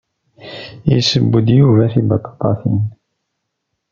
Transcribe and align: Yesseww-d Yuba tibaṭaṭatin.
Yesseww-d 0.89 1.47
Yuba 1.57 1.85
tibaṭaṭatin. 1.93 2.81